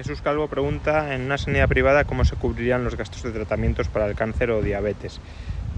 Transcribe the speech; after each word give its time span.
Jesús 0.00 0.22
Calvo 0.22 0.48
pregunta, 0.48 1.14
en 1.14 1.20
una 1.20 1.36
sanidad 1.36 1.68
privada, 1.68 2.04
¿cómo 2.04 2.24
se 2.24 2.34
cubrirían 2.34 2.84
los 2.84 2.96
gastos 2.96 3.22
de 3.22 3.32
tratamientos 3.32 3.90
para 3.90 4.06
el 4.06 4.14
cáncer 4.14 4.50
o 4.50 4.62
diabetes? 4.62 5.20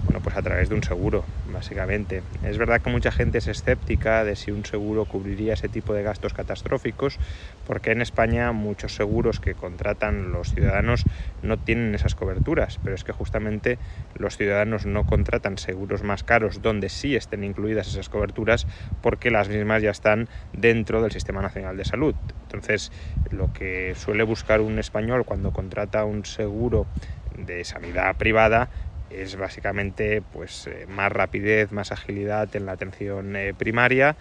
Bueno, 0.05 0.21
pues 0.21 0.35
a 0.35 0.41
través 0.41 0.67
de 0.67 0.75
un 0.75 0.83
seguro, 0.83 1.29
básicamente. 1.45 2.25
Es 2.41 2.57
verdad 2.57 2.81
que 2.81 2.89
mucha 2.89 3.09
gente 3.09 3.37
es 3.37 3.47
escéptica 3.47 4.25
de 4.25 4.35
si 4.35 4.51
un 4.51 4.65
seguro 4.65 5.05
cubriría 5.05 5.53
ese 5.53 5.69
tipo 5.69 5.93
de 5.93 6.03
gastos 6.03 6.33
catastróficos, 6.33 7.19
porque 7.63 7.91
en 7.91 8.01
España 8.01 8.51
muchos 8.51 8.95
seguros 8.95 9.39
que 9.39 9.55
contratan 9.55 10.33
los 10.33 10.49
ciudadanos 10.49 11.05
no 11.41 11.57
tienen 11.57 11.95
esas 11.95 12.15
coberturas, 12.15 12.79
pero 12.83 12.95
es 12.95 13.05
que 13.05 13.13
justamente 13.13 13.79
los 14.13 14.35
ciudadanos 14.35 14.85
no 14.85 15.05
contratan 15.05 15.57
seguros 15.57 16.03
más 16.03 16.25
caros 16.25 16.61
donde 16.61 16.89
sí 16.89 17.15
estén 17.15 17.45
incluidas 17.45 17.87
esas 17.87 18.09
coberturas, 18.09 18.67
porque 18.99 19.31
las 19.31 19.47
mismas 19.47 19.81
ya 19.83 19.91
están 19.91 20.27
dentro 20.51 21.01
del 21.01 21.11
Sistema 21.11 21.41
Nacional 21.41 21.77
de 21.77 21.85
Salud. 21.85 22.15
Entonces, 22.41 22.91
lo 23.31 23.47
que 23.53 23.95
suele 23.95 24.23
buscar 24.23 24.59
un 24.59 24.79
español 24.79 25.23
cuando 25.23 25.53
contrata 25.53 26.03
un 26.03 26.25
seguro 26.25 26.89
de 27.35 27.63
sanidad 27.63 28.15
privada 28.17 28.69
es 29.15 29.35
básicamente 29.35 30.21
pues 30.21 30.67
eh, 30.67 30.85
más 30.87 31.11
rapidez, 31.11 31.71
más 31.71 31.91
agilidad 31.91 32.55
en 32.55 32.65
la 32.65 32.73
atención 32.73 33.35
eh, 33.35 33.53
primaria 33.53 34.15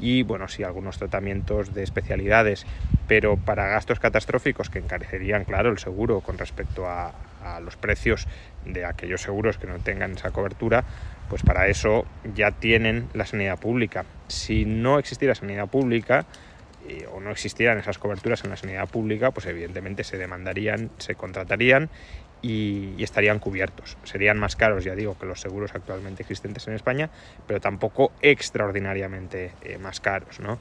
y 0.00 0.22
bueno, 0.22 0.48
sí 0.48 0.62
algunos 0.62 0.98
tratamientos 0.98 1.74
de 1.74 1.82
especialidades, 1.82 2.66
pero 3.06 3.36
para 3.36 3.66
gastos 3.66 3.98
catastróficos 3.98 4.70
que 4.70 4.78
encarecerían, 4.78 5.44
claro, 5.44 5.70
el 5.70 5.78
seguro 5.78 6.20
con 6.20 6.38
respecto 6.38 6.86
a, 6.86 7.12
los 7.62 7.76
precios 7.76 8.26
de 8.66 8.84
aquellos 8.84 9.22
seguros 9.22 9.56
que 9.56 9.66
no 9.66 9.78
tengan 9.78 10.12
esa 10.12 10.32
cobertura, 10.32 10.84
pues 11.30 11.42
para 11.42 11.68
eso 11.68 12.04
ya 12.34 12.50
tienen 12.50 13.08
la 13.14 13.24
sanidad 13.24 13.58
pública. 13.58 14.04
Si 14.26 14.66
no 14.66 14.98
existiera 14.98 15.34
sanidad 15.34 15.66
pública, 15.66 16.26
eh, 16.86 17.06
o 17.10 17.20
no 17.20 17.30
existieran 17.30 17.78
esas 17.78 17.96
coberturas 17.96 18.44
en 18.44 18.50
la 18.50 18.56
sanidad 18.56 18.86
pública, 18.88 19.30
pues 19.30 19.46
evidentemente 19.46 20.04
se 20.04 20.18
demandarían, 20.18 20.90
se 20.98 21.14
contratarían 21.14 21.88
y, 22.42 23.02
estarían 23.02 23.38
cubiertos. 23.38 23.96
Serían 24.04 24.38
más 24.38 24.56
caros, 24.56 24.84
ya 24.84 24.94
digo, 24.94 25.18
que 25.18 25.26
los 25.26 25.40
seguros 25.40 25.74
actualmente 25.74 26.22
existentes 26.22 26.66
en 26.68 26.74
España, 26.74 27.10
pero 27.46 27.60
tampoco 27.60 28.12
extraordinariamente 28.20 29.52
eh, 29.62 29.78
más 29.78 30.00
caros. 30.00 30.40
¿no? 30.40 30.58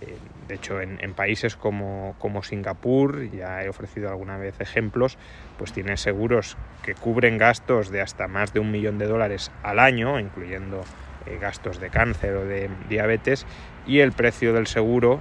Eh, 0.00 0.16
de 0.48 0.54
hecho, 0.54 0.80
en, 0.80 0.98
en 1.02 1.14
países 1.14 1.56
como, 1.56 2.14
como, 2.18 2.42
Singapur, 2.42 3.30
ya 3.30 3.62
he 3.62 3.68
ofrecido 3.68 4.08
alguna 4.08 4.38
vez 4.38 4.60
ejemplos, 4.60 5.18
pues 5.58 5.72
tienen 5.72 5.96
seguros 5.96 6.56
que 6.82 6.94
cubren 6.94 7.38
gastos 7.38 7.90
de 7.90 8.00
hasta 8.00 8.28
más 8.28 8.52
de 8.52 8.60
un 8.60 8.70
millón 8.70 8.98
de 8.98 9.06
dólares 9.06 9.50
al 9.62 9.78
año, 9.78 10.18
incluyendo 10.18 10.84
eh, 11.26 11.38
gastos 11.40 11.80
de 11.80 11.90
cáncer 11.90 12.34
o 12.36 12.44
de 12.44 12.70
diabetes, 12.88 13.46
y 13.86 14.00
el 14.00 14.12
precio 14.12 14.52
del 14.52 14.66
seguro 14.66 15.20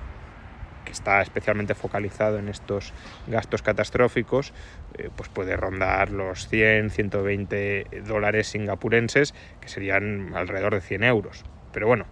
está 0.91 1.21
especialmente 1.21 1.75
focalizado 1.75 2.39
en 2.39 2.49
estos 2.49 2.93
gastos 3.27 3.61
catastróficos, 3.61 4.53
eh, 4.97 5.09
pues 5.15 5.29
puede 5.29 5.55
rondar 5.55 6.11
los 6.11 6.47
100, 6.47 6.89
120 6.89 7.87
dólares 8.05 8.47
singapurenses, 8.47 9.33
que 9.61 9.67
serían 9.67 10.35
alrededor 10.35 10.73
de 10.73 10.81
100 10.81 11.03
euros. 11.03 11.43
Pero 11.71 11.87
bueno, 11.87 12.05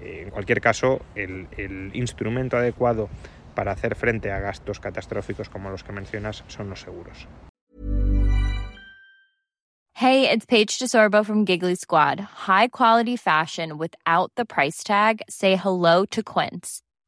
eh, 0.00 0.22
en 0.24 0.30
cualquier 0.30 0.60
caso, 0.60 1.00
el, 1.14 1.48
el 1.56 1.90
instrumento 1.94 2.56
adecuado 2.56 3.08
para 3.54 3.72
hacer 3.72 3.94
frente 3.94 4.30
a 4.30 4.40
gastos 4.40 4.80
catastróficos 4.80 5.48
como 5.48 5.70
los 5.70 5.84
que 5.84 5.92
mencionas 5.92 6.44
son 6.48 6.70
los 6.70 6.80
seguros. 6.80 7.28
Hey, 9.94 10.28
it's 10.28 10.46
Paige 10.46 10.80
DeSorbo 10.80 11.24
from 11.24 11.44
Giggly 11.46 11.76
Squad. 11.76 12.18
High 12.18 12.68
quality 12.68 13.16
fashion 13.16 13.78
without 13.78 14.32
the 14.34 14.44
price 14.44 14.82
tag. 14.82 15.22
Say 15.28 15.54
hello 15.54 16.04
to 16.06 16.24
Quince. 16.24 16.82